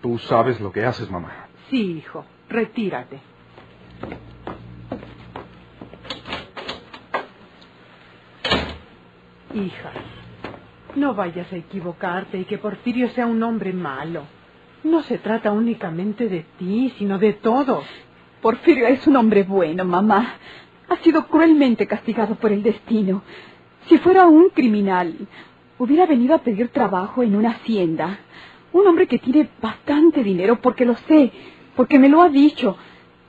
Tú 0.00 0.18
sabes 0.18 0.58
lo 0.60 0.72
que 0.72 0.84
haces, 0.84 1.10
mamá. 1.10 1.48
Sí, 1.70 1.98
hijo. 1.98 2.24
Retírate. 2.48 3.20
Hija, 9.54 9.92
no 10.94 11.14
vayas 11.14 11.50
a 11.52 11.56
equivocarte 11.56 12.38
y 12.38 12.44
que 12.44 12.58
Porfirio 12.58 13.08
sea 13.10 13.26
un 13.26 13.42
hombre 13.42 13.72
malo. 13.72 14.24
No 14.84 15.02
se 15.02 15.18
trata 15.18 15.52
únicamente 15.52 16.28
de 16.28 16.44
ti, 16.58 16.92
sino 16.98 17.18
de 17.18 17.32
todos. 17.32 17.84
Porfirio 18.42 18.86
es 18.86 19.06
un 19.06 19.16
hombre 19.16 19.44
bueno, 19.44 19.86
mamá. 19.86 20.34
Ha 20.88 20.96
sido 20.98 21.26
cruelmente 21.26 21.86
castigado 21.86 22.34
por 22.34 22.52
el 22.52 22.62
destino. 22.62 23.22
Si 23.86 23.96
fuera 23.98 24.26
un 24.26 24.50
criminal, 24.50 25.14
hubiera 25.78 26.04
venido 26.04 26.34
a 26.34 26.42
pedir 26.42 26.68
trabajo 26.68 27.22
en 27.22 27.34
una 27.34 27.50
hacienda. 27.50 28.18
Un 28.72 28.86
hombre 28.86 29.06
que 29.06 29.18
tiene 29.18 29.48
bastante 29.62 30.22
dinero, 30.22 30.60
porque 30.60 30.84
lo 30.84 30.94
sé, 30.94 31.32
porque 31.74 31.98
me 31.98 32.10
lo 32.10 32.20
ha 32.20 32.28
dicho. 32.28 32.76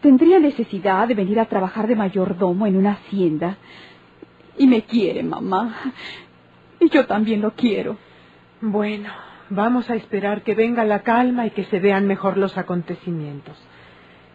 Tendría 0.01 0.38
necesidad 0.39 1.07
de 1.07 1.15
venir 1.15 1.39
a 1.39 1.45
trabajar 1.45 1.88
de 1.88 1.95
mayordomo 1.95 2.67
en 2.67 2.75
una 2.75 2.91
hacienda. 2.91 3.57
Y 4.59 4.67
me 4.67 4.83
quiere, 4.83 5.23
mamá. 5.23 5.93
Y 6.79 6.89
yo 6.89 7.07
también 7.07 7.41
lo 7.41 7.51
quiero. 7.55 7.97
Bueno, 8.61 9.09
vamos 9.49 9.89
a 9.89 9.95
esperar 9.95 10.43
que 10.43 10.53
venga 10.53 10.83
la 10.83 11.01
calma 11.01 11.47
y 11.47 11.51
que 11.51 11.63
se 11.63 11.79
vean 11.79 12.05
mejor 12.05 12.37
los 12.37 12.57
acontecimientos. 12.57 13.57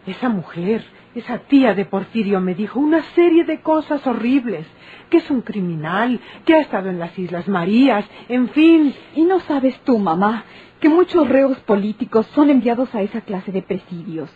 Esa 0.07 0.29
mujer, 0.29 0.83
esa 1.13 1.37
tía 1.39 1.75
de 1.75 1.85
Porfirio 1.85 2.41
me 2.41 2.55
dijo 2.55 2.79
una 2.79 3.03
serie 3.13 3.43
de 3.45 3.61
cosas 3.61 4.05
horribles, 4.07 4.65
que 5.11 5.17
es 5.17 5.29
un 5.29 5.41
criminal, 5.41 6.19
que 6.43 6.55
ha 6.55 6.59
estado 6.59 6.89
en 6.89 6.97
las 6.97 7.17
Islas 7.19 7.47
Marías, 7.47 8.05
en 8.27 8.49
fin. 8.49 8.95
Y 9.15 9.25
no 9.25 9.39
sabes 9.41 9.79
tú, 9.81 9.99
mamá, 9.99 10.43
que 10.79 10.89
muchos 10.89 11.29
reos 11.29 11.59
políticos 11.59 12.25
son 12.33 12.49
enviados 12.49 12.93
a 12.95 13.03
esa 13.03 13.21
clase 13.21 13.51
de 13.51 13.61
presidios. 13.61 14.31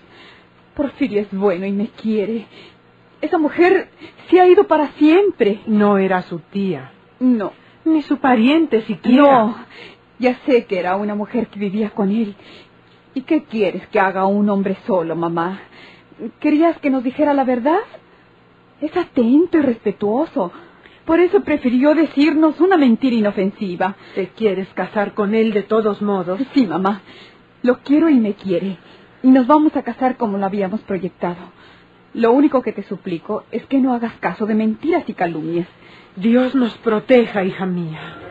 Porfirio 0.75 1.21
es 1.21 1.31
bueno 1.31 1.65
y 1.65 1.71
me 1.71 1.87
quiere. 1.87 2.45
Esa 3.21 3.37
mujer 3.37 3.89
se 4.29 4.39
ha 4.39 4.47
ido 4.47 4.65
para 4.67 4.89
siempre. 4.93 5.61
No 5.67 5.97
era 5.97 6.21
su 6.23 6.39
tía, 6.39 6.91
No, 7.19 7.51
ni 7.85 8.01
su 8.03 8.17
pariente 8.17 8.81
siquiera. 8.83 9.21
no. 9.21 9.55
Ya 10.19 10.35
sé 10.45 10.65
que 10.65 10.77
era 10.79 10.97
una 10.97 11.15
mujer 11.15 11.47
que 11.47 11.59
vivía 11.59 11.91
con 11.91 12.09
él. 12.11 12.35
¿Y 13.13 13.21
qué 13.21 13.43
quieres 13.43 13.87
que 13.87 13.99
haga 14.01 14.25
un 14.25 14.49
hombre 14.49 14.77
solo, 14.85 15.15
mamá? 15.15 15.61
¿Querías 16.41 16.77
que 16.79 16.89
nos 16.89 17.03
dijera 17.03 17.33
la 17.33 17.45
verdad? 17.45 17.79
Es 18.81 18.95
atento 18.97 19.57
y 19.57 19.61
respetuoso. 19.61 20.51
Por 21.05 21.19
eso 21.21 21.41
prefirió 21.41 21.95
decirnos 21.95 22.59
una 22.59 22.75
mentira 22.77 23.15
inofensiva. 23.15 23.95
¿Te 24.13 24.27
quieres 24.27 24.67
casar 24.73 25.13
con 25.13 25.33
él 25.33 25.53
de 25.53 25.63
todos 25.63 26.01
modos? 26.01 26.39
Sí, 26.53 26.67
mamá. 26.67 27.01
Lo 27.63 27.79
quiero 27.79 28.09
y 28.09 28.15
me 28.19 28.33
quiere. 28.33 28.77
Y 29.23 29.29
nos 29.29 29.47
vamos 29.47 29.75
a 29.75 29.83
casar 29.83 30.17
como 30.17 30.37
lo 30.37 30.45
habíamos 30.45 30.81
proyectado. 30.81 31.37
Lo 32.19 32.33
único 32.33 32.61
que 32.61 32.73
te 32.73 32.83
suplico 32.83 33.45
es 33.49 33.65
que 33.67 33.79
no 33.79 33.93
hagas 33.93 34.11
caso 34.19 34.45
de 34.45 34.53
mentiras 34.53 35.05
y 35.07 35.13
calumnias. 35.13 35.69
Dios 36.17 36.53
nos 36.53 36.77
proteja, 36.79 37.45
hija 37.45 37.65
mía. 37.65 38.28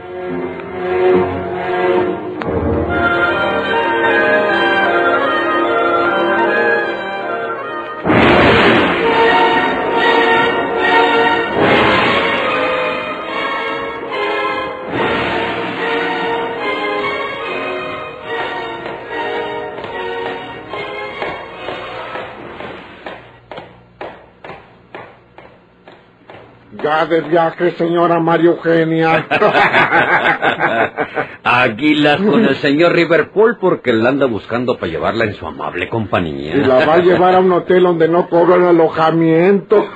De 27.07 27.21
viaje, 27.21 27.71
señora 27.73 28.19
María 28.19 28.51
Eugenia. 28.51 29.27
Águilas 31.45 32.21
con 32.21 32.45
el 32.45 32.57
señor 32.57 32.93
Riverpool 32.93 33.57
porque 33.61 33.93
la 33.93 34.09
anda 34.09 34.27
buscando 34.27 34.77
para 34.77 34.91
llevarla 34.91 35.25
en 35.25 35.35
su 35.35 35.47
amable 35.47 35.89
compañía. 35.89 36.57
y 36.57 36.65
la 36.65 36.85
va 36.85 36.95
a 36.95 36.99
llevar 36.99 37.37
a 37.37 37.39
un 37.39 37.53
hotel 37.53 37.85
donde 37.85 38.09
no 38.09 38.29
cobran 38.29 38.65
alojamiento. 38.65 39.89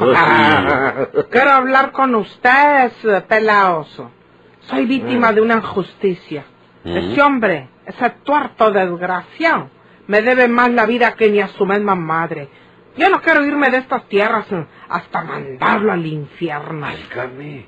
Pues 1.12 1.26
Quiero 1.30 1.50
hablar 1.50 1.92
con 1.92 2.14
ustedes, 2.14 2.92
pelaoso. 3.28 4.10
Soy 4.60 4.86
víctima 4.86 5.32
de 5.32 5.40
una 5.40 5.56
injusticia. 5.56 6.44
Mm. 6.84 6.96
Ese 6.96 7.22
hombre, 7.22 7.68
ese 7.84 8.10
tuerto 8.22 8.70
desgraciado, 8.70 9.68
me 10.06 10.22
debe 10.22 10.46
más 10.48 10.70
la 10.70 10.86
vida 10.86 11.14
que 11.14 11.30
ni 11.30 11.40
a 11.40 11.48
su 11.48 11.66
misma 11.66 11.94
madre. 11.94 12.48
Yo 12.96 13.08
no 13.08 13.20
quiero 13.22 13.44
irme 13.46 13.70
de 13.70 13.78
estas 13.78 14.06
tierras 14.08 14.46
hasta 14.88 15.22
mandarlo 15.24 15.92
al 15.92 16.04
infierno. 16.06 16.86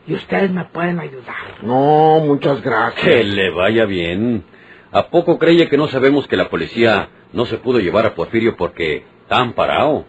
Y 0.07 0.15
ustedes 0.15 0.51
me 0.51 0.65
pueden 0.67 1.01
ayudar. 1.01 1.63
No, 1.63 2.21
muchas 2.21 2.61
gracias. 2.63 3.03
Que 3.05 3.25
le 3.25 3.51
vaya 3.51 3.87
bien. 3.87 4.45
¿A 4.93 5.09
poco 5.09 5.39
cree 5.39 5.69
que 5.69 5.77
no 5.77 5.89
sabemos 5.89 6.29
que 6.29 6.37
la 6.37 6.49
policía 6.49 7.09
no 7.33 7.47
se 7.47 7.57
pudo 7.59 7.81
llevar 7.81 8.07
a 8.07 8.15
Porfirio 8.15 8.57
porque 8.57 9.05
está 9.23 9.39
amparado? 9.39 10.05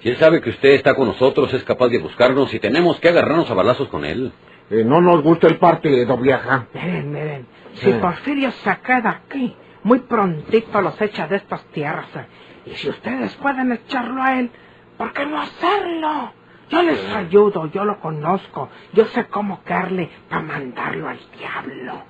Si 0.00 0.08
él 0.10 0.16
sabe 0.18 0.40
que 0.40 0.50
usted 0.50 0.70
está 0.70 0.94
con 0.94 1.08
nosotros, 1.08 1.52
es 1.52 1.64
capaz 1.64 1.88
de 1.88 1.98
buscarnos 1.98 2.52
y 2.54 2.60
tenemos 2.60 3.00
que 3.00 3.08
agarrarnos 3.08 3.50
a 3.50 3.54
balazos 3.54 3.88
con 3.88 4.04
él. 4.04 4.32
Eh, 4.70 4.84
no 4.84 5.00
nos 5.00 5.22
gusta 5.22 5.48
el 5.48 5.58
partido, 5.58 6.16
vieja. 6.18 6.66
Miren, 6.72 7.12
miren, 7.12 7.46
si 7.74 7.86
Sí. 7.86 7.98
Porfirio 8.00 8.50
se 8.52 8.76
queda 8.84 9.22
aquí, 9.26 9.54
muy 9.82 10.00
prontito 10.00 10.80
los 10.80 11.00
echa 11.00 11.26
de 11.26 11.36
estas 11.36 11.64
tierras. 11.66 12.06
eh. 12.14 12.26
Y 12.66 12.74
si 12.74 12.88
ustedes 12.88 13.34
pueden 13.36 13.72
echarlo 13.72 14.22
a 14.22 14.38
él, 14.38 14.50
¿por 14.98 15.12
qué 15.12 15.24
no 15.24 15.40
hacerlo? 15.40 16.32
Yo 16.68 16.82
les 16.82 17.14
ayudo, 17.14 17.66
yo 17.66 17.84
lo 17.84 18.00
conozco, 18.00 18.68
yo 18.92 19.04
sé 19.06 19.26
cómo 19.26 19.62
caerle 19.62 20.10
para 20.28 20.42
mandarlo 20.42 21.08
al 21.08 21.20
diablo. 21.38 22.02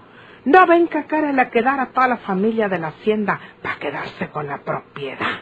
¿No 0.46 0.64
ven 0.64 0.88
que 0.88 1.04
le 1.32 1.50
quedar 1.50 1.80
a 1.80 1.90
toda 1.90 2.08
la 2.08 2.16
familia 2.18 2.68
de 2.68 2.78
la 2.78 2.88
hacienda 2.88 3.38
para 3.60 3.78
quedarse 3.78 4.30
con 4.30 4.46
la 4.46 4.62
propiedad? 4.62 5.40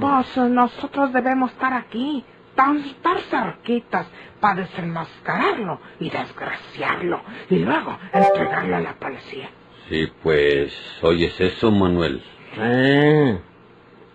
Pues 0.00 0.36
eh, 0.36 0.48
nosotros 0.50 1.12
debemos 1.12 1.52
estar 1.52 1.72
aquí, 1.72 2.24
tan, 2.54 2.78
estar 2.78 3.20
cerquitas, 3.20 4.06
para 4.40 4.62
desenmascararlo 4.62 5.80
y 6.00 6.10
desgraciarlo, 6.10 7.22
y 7.48 7.60
luego 7.60 7.96
entregarlo 8.12 8.76
a 8.76 8.80
la 8.80 8.94
policía. 8.94 9.48
Sí, 9.88 10.12
pues, 10.22 10.76
oyes 11.02 11.40
eso, 11.40 11.70
Manuel. 11.70 12.22
Sí. 12.54 13.51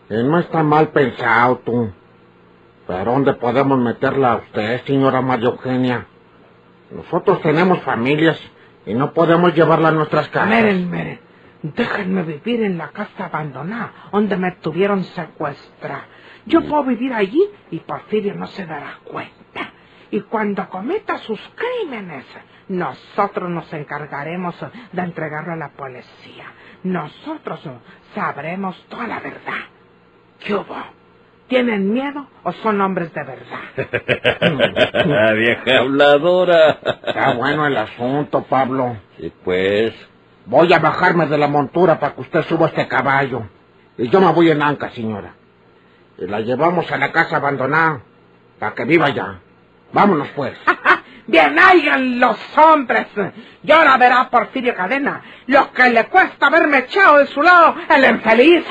Y 0.09 0.23
no 0.23 0.39
está 0.39 0.63
mal 0.63 0.89
pensado, 0.89 1.57
tú. 1.59 1.91
¿Pero 2.87 3.11
dónde 3.11 3.33
podemos 3.33 3.77
meterla 3.79 4.33
a 4.33 4.35
usted, 4.37 4.85
señora 4.85 5.21
María 5.21 5.49
Eugenia? 5.49 6.07
Nosotros 6.89 7.41
tenemos 7.41 7.81
familias 7.81 8.39
y 8.85 8.93
no 8.93 9.11
podemos 9.11 9.53
llevarla 9.53 9.89
a 9.89 9.91
nuestras 9.91 10.29
casas. 10.29 10.49
Miren, 10.49 11.19
déjenme 11.61 12.23
vivir 12.23 12.63
en 12.63 12.77
la 12.77 12.89
casa 12.89 13.25
abandonada, 13.25 13.91
donde 14.13 14.37
me 14.37 14.53
tuvieron 14.61 15.03
secuestrada. 15.03 16.05
Yo 16.45 16.61
puedo 16.61 16.85
vivir 16.85 17.13
allí 17.13 17.43
y 17.71 17.79
Porfirio 17.79 18.35
no 18.35 18.47
se 18.47 18.65
dará 18.65 18.99
cuenta. 19.03 19.73
Y 20.11 20.21
cuando 20.21 20.69
cometa 20.69 21.17
sus 21.17 21.41
crímenes, 21.55 22.25
nosotros 22.69 23.49
nos 23.49 23.71
encargaremos 23.73 24.55
de 24.93 25.01
entregarlo 25.01 25.51
a 25.51 25.57
la 25.57 25.69
policía. 25.73 26.45
Nosotros 26.83 27.59
sabremos 28.15 28.81
toda 28.87 29.07
la 29.07 29.19
verdad. 29.19 29.76
¿Qué 30.39 30.55
hubo? 30.55 30.75
¿Tienen 31.47 31.93
miedo 31.93 32.27
o 32.43 32.51
son 32.51 32.81
hombres 32.81 33.13
de 33.13 33.23
verdad? 33.23 35.33
Vieja 35.35 35.79
habladora. 35.79 36.79
Está 36.83 37.33
bueno 37.35 37.65
el 37.65 37.77
asunto, 37.77 38.43
Pablo. 38.43 38.97
Y 39.17 39.29
pues, 39.29 39.93
Voy 40.49 40.71
a 40.71 40.79
bajarme 40.79 41.27
de 41.27 41.37
la 41.37 41.49
montura 41.49 41.99
para 41.99 42.15
que 42.15 42.21
usted 42.21 42.41
suba 42.43 42.67
este 42.67 42.87
caballo. 42.87 43.41
Y 43.97 44.07
yo 44.07 44.21
me 44.21 44.31
voy 44.31 44.49
en 44.49 44.61
anca, 44.61 44.89
señora. 44.91 45.33
Y 46.17 46.25
la 46.25 46.39
llevamos 46.39 46.89
a 46.89 46.97
la 46.97 47.11
casa 47.11 47.35
abandonada 47.35 48.01
para 48.57 48.73
que 48.73 48.85
viva 48.85 49.09
ya. 49.09 49.41
Vámonos, 49.91 50.29
pues. 50.37 50.57
Bien, 51.27 51.59
hagan 51.59 52.19
los 52.19 52.37
hombres. 52.57 53.07
Y 53.63 53.71
ahora 53.71 53.97
verá 53.97 54.29
Porfirio 54.29 54.73
Cadena 54.73 55.21
lo 55.47 55.71
que 55.73 55.89
le 55.89 56.05
cuesta 56.07 56.47
haberme 56.47 56.79
echado 56.79 57.17
de 57.17 57.27
su 57.27 57.41
lado 57.41 57.75
el 57.89 58.05
infeliz. 58.05 58.65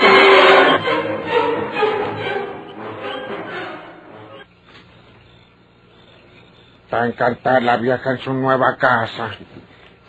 Está 6.85 7.07
encantada 7.07 7.61
la 7.61 7.77
vieja 7.77 8.13
en 8.13 8.19
su 8.19 8.33
nueva 8.33 8.77
casa. 8.77 9.31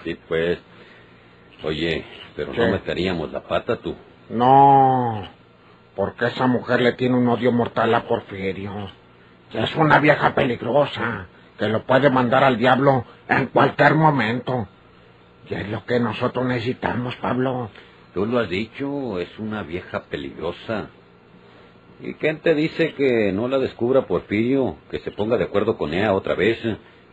sí, 0.03 0.15
pues. 0.27 0.59
Oye, 1.63 2.05
pero 2.35 2.51
¿Qué? 2.51 2.61
no 2.61 2.71
meteríamos 2.71 3.31
la 3.31 3.41
pata 3.41 3.77
tú. 3.77 3.95
No, 4.29 5.27
porque 5.95 6.27
esa 6.27 6.45
mujer 6.45 6.81
le 6.81 6.93
tiene 6.93 7.15
un 7.17 7.27
odio 7.27 7.51
mortal 7.51 7.95
a 7.95 8.03
Porfirio. 8.07 8.91
Es 9.53 9.75
una 9.75 9.97
vieja 9.99 10.35
peligrosa 10.35 11.25
que 11.57 11.67
lo 11.67 11.83
puede 11.83 12.09
mandar 12.09 12.43
al 12.43 12.57
diablo 12.57 13.05
en 13.27 13.47
cualquier 13.47 13.95
momento. 13.95 14.67
Y 15.49 15.55
es 15.55 15.69
lo 15.69 15.85
que 15.85 15.99
nosotros 15.99 16.45
necesitamos, 16.45 17.15
Pablo. 17.17 17.69
Tú 18.13 18.25
lo 18.25 18.39
has 18.39 18.49
dicho, 18.49 19.19
es 19.19 19.37
una 19.39 19.63
vieja 19.63 20.03
peligrosa. 20.05 20.89
¿Y 21.99 22.13
quién 22.15 22.39
te 22.39 22.53
dice 22.53 22.93
que 22.93 23.31
no 23.31 23.47
la 23.47 23.57
descubra 23.57 24.05
Porfirio, 24.05 24.77
que 24.91 24.99
se 24.99 25.11
ponga 25.11 25.37
de 25.37 25.45
acuerdo 25.45 25.77
con 25.77 25.93
ella 25.93 26.13
otra 26.13 26.35
vez 26.35 26.59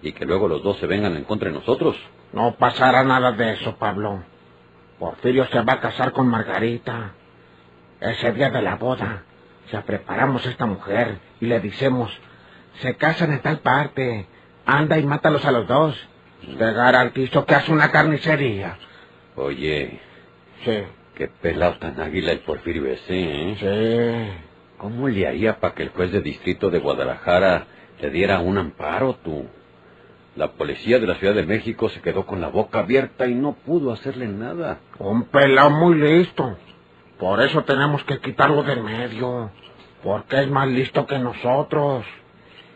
y 0.02 0.12
que 0.12 0.26
luego 0.26 0.48
los 0.48 0.62
dos 0.62 0.78
se 0.78 0.86
vengan 0.86 1.16
en 1.16 1.24
contra 1.24 1.48
de 1.48 1.54
nosotros? 1.54 1.96
No 2.32 2.56
pasará 2.56 3.02
nada 3.04 3.32
de 3.32 3.52
eso, 3.52 3.76
Pablo. 3.76 4.24
Porfirio 4.98 5.46
se 5.46 5.62
va 5.62 5.74
a 5.74 5.80
casar 5.80 6.12
con 6.12 6.28
Margarita. 6.28 7.14
Ese 8.00 8.32
día 8.32 8.50
de 8.50 8.60
la 8.60 8.76
boda, 8.76 9.24
ya 9.72 9.82
preparamos 9.82 10.44
a 10.46 10.50
esta 10.50 10.66
mujer 10.66 11.18
y 11.40 11.46
le 11.46 11.60
decimos, 11.60 12.10
se 12.80 12.96
casan 12.96 13.32
en 13.32 13.40
tal 13.40 13.60
parte, 13.60 14.26
anda 14.66 14.99
y 14.99 15.04
mátalos 15.04 15.44
a 15.44 15.52
los 15.52 15.66
dos. 15.66 15.97
Te 16.59 16.73
garantizo 16.73 17.47
que 17.47 17.54
hace 17.54 17.73
una 17.73 17.90
carnicería. 17.90 18.76
Oye, 19.37 20.00
Sí, 20.64 20.78
qué 21.14 21.28
pelado 21.28 21.76
tan 21.78 22.00
águila 22.00 22.32
el 22.32 22.38
Porfirio 22.41 22.86
ese, 22.86 23.52
¿eh? 23.52 23.56
sí. 23.58 24.45
¿Cómo 24.78 25.08
le 25.08 25.26
haría 25.26 25.60
para 25.60 25.75
que 25.75 25.82
el 25.84 25.91
juez 25.91 26.10
de 26.12 26.21
distrito 26.21 26.71
de 26.71 26.78
Guadalajara 26.78 27.67
le 28.00 28.10
diera 28.10 28.41
un 28.41 28.58
amparo, 28.58 29.15
tú? 29.25 29.47
La 30.36 30.52
policía 30.52 30.99
de 30.99 31.06
la 31.06 31.15
Ciudad 31.15 31.34
de 31.34 31.47
México 31.47 31.88
se 31.88 32.00
quedó 32.00 32.26
con 32.26 32.41
la 32.41 32.49
boca 32.49 32.80
abierta 32.80 33.26
y 33.26 33.34
no 33.34 33.52
pudo 33.54 33.93
hacerle 33.93 34.26
nada. 34.26 34.78
Un 34.99 35.25
pelado 35.25 35.71
muy 35.71 35.95
listo. 35.97 36.58
Por 37.19 37.41
eso 37.41 37.62
tenemos 37.65 38.02
que 38.04 38.19
quitarlo 38.19 38.62
del 38.65 38.82
medio. 38.82 39.50
Porque 40.02 40.41
es 40.41 40.49
más 40.50 40.69
listo 40.69 41.06
que 41.06 41.19
nosotros. 41.19 42.04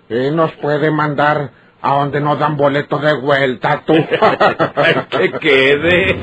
Y 0.08 0.30
nos 0.30 0.52
puede 0.52 0.90
mandar 0.90 1.50
a 1.80 1.94
donde 1.94 2.20
nos 2.20 2.38
dan 2.38 2.56
boleto 2.56 2.98
de 2.98 3.14
vuelta, 3.14 3.82
tú. 3.86 3.94
que 5.10 5.32
quede. 5.38 6.16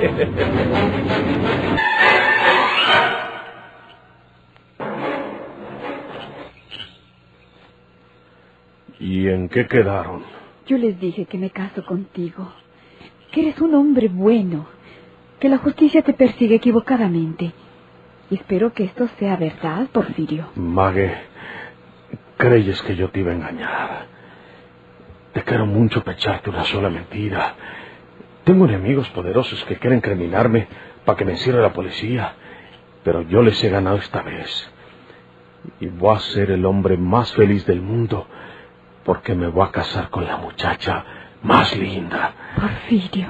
¿Y 8.99 9.27
en 9.27 9.49
qué 9.49 9.67
quedaron? 9.67 10.23
Yo 10.67 10.77
les 10.77 10.99
dije 10.99 11.25
que 11.25 11.37
me 11.37 11.51
caso 11.51 11.85
contigo, 11.85 12.51
que 13.31 13.41
eres 13.41 13.61
un 13.61 13.75
hombre 13.75 14.07
bueno, 14.07 14.65
que 15.39 15.49
la 15.49 15.57
justicia 15.59 16.01
te 16.01 16.13
persigue 16.13 16.55
equivocadamente. 16.55 17.53
Y 18.31 18.35
espero 18.35 18.73
que 18.73 18.85
esto 18.85 19.07
sea 19.19 19.35
verdad, 19.35 19.87
Porfirio. 19.91 20.47
Mague, 20.55 21.13
creyes 22.37 22.81
que 22.81 22.95
yo 22.95 23.09
te 23.09 23.19
iba 23.19 23.31
a 23.31 23.35
engañar. 23.35 24.14
Te 25.35 25.43
quiero 25.43 25.65
mucho 25.65 26.01
para 26.01 26.15
echarte 26.15 26.49
una 26.49 26.63
sola 26.63 26.89
mentira. 26.89 27.55
Tengo 28.45 28.63
enemigos 28.67 29.09
poderosos 29.09 29.65
que 29.65 29.75
quieren 29.75 29.99
criminarme 29.99 30.65
para 31.03 31.17
que 31.17 31.25
me 31.25 31.33
encierre 31.33 31.61
la 31.61 31.73
policía. 31.73 32.35
Pero 33.03 33.21
yo 33.23 33.41
les 33.41 33.61
he 33.61 33.67
ganado 33.67 33.97
esta 33.97 34.21
vez. 34.21 34.71
Y 35.81 35.87
voy 35.87 36.15
a 36.15 36.19
ser 36.19 36.51
el 36.51 36.65
hombre 36.65 36.95
más 36.95 37.33
feliz 37.33 37.65
del 37.65 37.81
mundo 37.81 38.25
porque 39.03 39.35
me 39.35 39.47
voy 39.47 39.67
a 39.67 39.71
casar 39.71 40.09
con 40.09 40.25
la 40.25 40.37
muchacha 40.37 41.03
más 41.43 41.75
linda. 41.75 42.33
Porfirio. 42.55 43.27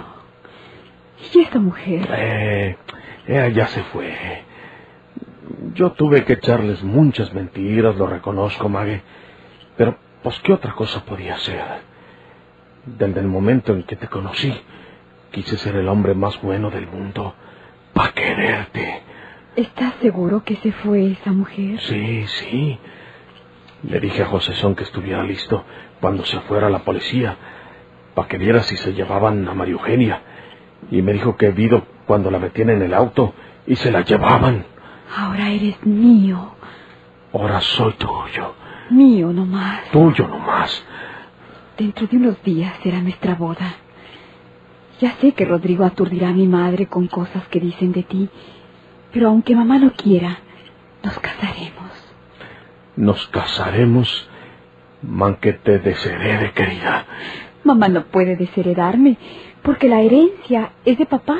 ¿Y 1.33 1.39
esta 1.39 1.57
mujer? 1.57 2.07
Eh, 2.11 2.77
ella 3.25 3.47
ya 3.47 3.65
se 3.65 3.81
fue. 3.85 4.43
Yo 5.73 5.93
tuve 5.93 6.23
que 6.23 6.33
echarles 6.33 6.83
muchas 6.83 7.33
mentiras, 7.33 7.95
lo 7.95 8.05
reconozco, 8.05 8.69
Mague. 8.69 9.01
Pero, 9.75 9.97
pues, 10.21 10.39
¿qué 10.41 10.53
otra 10.53 10.73
cosa 10.73 11.03
podía 11.03 11.33
hacer? 11.33 11.94
Desde 12.85 13.19
el 13.19 13.27
momento 13.27 13.73
en 13.73 13.83
que 13.83 13.95
te 13.95 14.07
conocí, 14.07 14.53
quise 15.31 15.57
ser 15.57 15.75
el 15.75 15.87
hombre 15.87 16.13
más 16.13 16.39
bueno 16.41 16.69
del 16.69 16.87
mundo, 16.87 17.33
para 17.93 18.11
quererte. 18.13 19.01
¿Estás 19.55 19.93
seguro 20.01 20.43
que 20.43 20.55
se 20.57 20.71
fue 20.71 21.11
esa 21.13 21.31
mujer? 21.31 21.79
Sí, 21.79 22.25
sí. 22.27 22.79
Le 23.83 23.99
dije 23.99 24.23
a 24.23 24.25
José 24.27 24.53
que 24.75 24.83
estuviera 24.83 25.23
listo 25.23 25.63
cuando 26.01 26.25
se 26.25 26.39
fuera 26.41 26.69
la 26.69 26.79
policía, 26.79 27.35
para 28.13 28.27
que 28.27 28.37
viera 28.37 28.61
si 28.63 28.75
se 28.77 28.93
llevaban 28.93 29.47
a 29.47 29.53
María 29.53 29.73
Eugenia. 29.73 30.21
Y 30.91 31.01
me 31.01 31.13
dijo 31.13 31.35
que 31.37 31.51
vido 31.51 31.85
cuando 32.05 32.29
la 32.29 32.37
metían 32.39 32.69
en 32.69 32.81
el 32.81 32.93
auto 32.93 33.33
y 33.65 33.75
se 33.75 33.91
la 33.91 34.01
llevaban. 34.01 34.65
Ahora 35.15 35.49
eres 35.49 35.83
mío. 35.85 36.53
Ahora 37.33 37.59
soy 37.61 37.93
tuyo, 37.93 38.53
Mío 38.91 39.31
nomás. 39.33 39.89
tuyo 39.91 40.27
nomás. 40.27 40.83
Dentro 41.77 42.07
de 42.07 42.15
unos 42.15 42.41
días 42.43 42.73
será 42.83 43.01
nuestra 43.01 43.35
boda. 43.35 43.75
Ya 45.01 45.11
sé 45.19 45.33
que 45.33 45.43
Rodrigo 45.43 45.83
aturdirá 45.83 46.29
a 46.29 46.33
mi 46.33 46.47
madre 46.47 46.87
con 46.87 47.07
cosas 47.07 47.45
que 47.49 47.59
dicen 47.59 47.91
de 47.91 48.03
ti, 48.03 48.29
pero 49.11 49.27
aunque 49.27 49.55
mamá 49.55 49.77
no 49.77 49.91
quiera, 49.91 50.39
nos 51.03 51.19
casaremos. 51.19 51.91
Nos 52.95 53.27
casaremos, 53.27 54.29
man 55.01 55.35
que 55.41 55.51
te 55.51 55.79
desherede, 55.79 56.53
querida. 56.53 57.05
Mamá 57.65 57.89
no 57.89 58.05
puede 58.05 58.37
desheredarme, 58.37 59.17
porque 59.61 59.89
la 59.89 60.01
herencia 60.01 60.71
es 60.85 60.97
de 60.97 61.05
papá. 61.05 61.39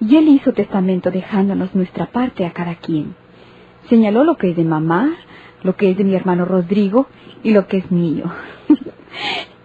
Y 0.00 0.16
él 0.16 0.28
hizo 0.28 0.54
testamento 0.54 1.10
dejándonos 1.10 1.74
nuestra 1.74 2.06
parte 2.06 2.46
a 2.46 2.52
cada 2.54 2.76
quien. 2.76 3.14
Señaló 3.90 4.24
lo 4.24 4.36
que 4.36 4.50
es 4.50 4.56
de 4.56 4.64
mamá, 4.64 5.14
lo 5.62 5.76
que 5.76 5.90
es 5.90 5.96
de 5.98 6.04
mi 6.04 6.14
hermano 6.14 6.46
Rodrigo 6.46 7.06
y 7.42 7.52
lo 7.52 7.66
que 7.66 7.78
es 7.78 7.90
mío. 7.90 8.32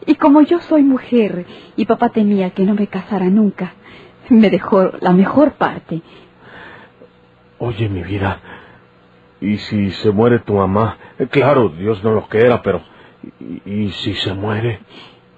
y 0.06 0.16
como 0.16 0.42
yo 0.42 0.60
soy 0.62 0.84
mujer 0.84 1.46
y 1.76 1.86
papá 1.86 2.10
temía 2.10 2.52
que 2.52 2.64
no 2.64 2.76
me 2.76 2.88
casara 2.88 3.26
nunca, 3.26 3.74
me 4.30 4.50
dejó 4.50 4.92
la 5.02 5.12
mejor 5.12 5.54
parte. 5.54 6.02
Oye, 7.60 7.90
mi 7.90 8.04
vida, 8.04 8.40
¿y 9.42 9.58
si 9.58 9.92
se 9.92 10.12
muere 10.12 10.40
tu 10.40 10.56
mamá? 10.56 10.98
Eh, 11.20 11.28
claro, 11.28 11.70
Dios 11.70 12.04
no 12.04 12.12
lo 12.12 12.28
quiera, 12.28 12.62
pero... 12.62 12.82
¿Y, 13.40 13.62
y 13.66 13.92
si 13.92 14.14
se 14.16 14.34
muere? 14.34 14.82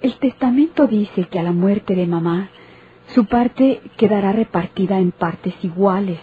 El 0.02 0.18
testamento 0.18 0.86
dice 0.86 1.24
que 1.24 1.38
a 1.38 1.42
la 1.42 1.52
muerte 1.52 1.94
de 1.94 2.06
mamá, 2.06 2.50
su 3.08 3.26
parte 3.26 3.80
quedará 3.96 4.32
repartida 4.32 4.98
en 4.98 5.12
partes 5.12 5.54
iguales 5.62 6.18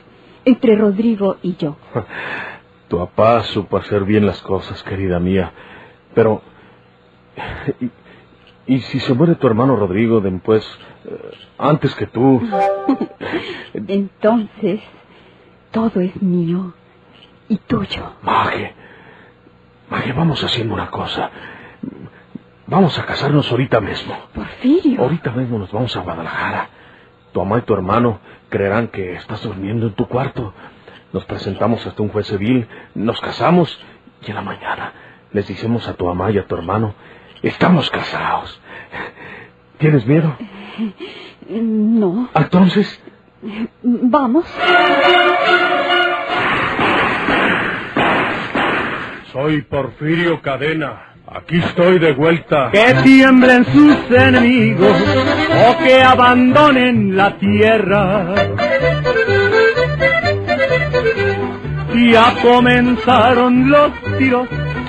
entre 0.45 0.75
Rodrigo 0.75 1.37
y 1.41 1.55
yo. 1.55 1.77
Tu 2.89 2.97
papá 2.97 3.41
supo 3.43 3.77
hacer 3.77 4.03
bien 4.03 4.25
las 4.25 4.41
cosas, 4.41 4.83
querida 4.83 5.19
mía. 5.19 5.51
Pero... 6.13 6.41
¿Y, 8.65 8.79
si 8.79 8.99
se 8.99 9.13
muere 9.13 9.35
tu 9.35 9.47
hermano 9.47 9.75
Rodrigo 9.75 10.21
después, 10.21 10.65
eh, 11.05 11.31
antes 11.57 11.93
que 11.95 12.07
tú? 12.07 12.41
Entonces, 13.73 14.81
todo 15.71 15.99
es 15.99 16.21
mío. 16.21 16.73
y 17.49 17.57
tuyo. 17.57 18.13
Maje, 18.21 18.73
Maje, 19.89 20.13
vamos 20.13 20.43
haciendo 20.43 20.73
una 20.73 20.89
cosa. 20.89 21.29
Vamos 22.67 22.97
a 22.97 23.05
casarnos 23.05 23.51
ahorita 23.51 23.81
mismo. 23.81 24.15
Porfirio. 24.33 25.01
Ahorita 25.01 25.31
mismo 25.31 25.59
nos 25.59 25.71
vamos 25.71 25.95
a 25.95 25.99
Guadalajara. 25.99 26.69
Tu 27.33 27.39
mamá 27.39 27.59
y 27.59 27.61
tu 27.63 27.73
hermano 27.73 28.19
creerán 28.49 28.87
que 28.87 29.13
estás 29.13 29.43
durmiendo 29.43 29.87
en 29.87 29.93
tu 29.93 30.07
cuarto. 30.07 30.53
Nos 31.11 31.25
presentamos 31.25 31.85
hasta 31.85 32.01
un 32.01 32.09
juez 32.09 32.27
civil, 32.27 32.67
nos 32.95 33.19
casamos 33.19 33.77
y 34.25 34.29
en 34.29 34.35
la 34.35 34.41
mañana 34.41 34.93
les 35.33 35.47
decimos 35.47 35.87
a 35.87 35.93
tu 35.93 36.05
mamá 36.05 36.31
y 36.31 36.37
a 36.37 36.45
tu 36.45 36.55
hermano, 36.55 36.93
estamos 37.43 37.89
casados. 37.89 38.59
¿Tienes 39.77 40.05
miedo? 40.07 40.35
No. 41.49 42.29
Entonces, 42.35 42.99
Vamos. 43.83 44.45
soy 49.31 49.61
Porfirio 49.63 50.41
Cadena. 50.41 51.09
Aquí 51.27 51.57
estoy 51.57 51.97
de 51.99 52.13
vuelta. 52.13 52.69
Que 52.71 52.93
tiemblen 53.03 53.65
sus 53.65 53.97
enemigos 54.11 54.95
o 55.67 55.77
que 55.83 56.01
abandonen 56.03 57.17
la 57.17 57.35
tierra. 57.37 58.35
Ya 61.95 62.35
comenzaron 62.41 63.69
los 63.71 63.91
tiros, 64.17 64.47